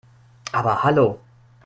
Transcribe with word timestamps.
Aber 0.51 0.81
hallo! 0.83 1.19